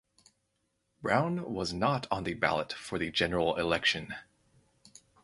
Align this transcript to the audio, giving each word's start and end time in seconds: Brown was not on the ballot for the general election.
Brown 1.03 1.53
was 1.53 1.73
not 1.73 2.07
on 2.09 2.23
the 2.23 2.33
ballot 2.33 2.73
for 2.73 2.97
the 2.97 3.11
general 3.11 3.55
election. 3.57 4.15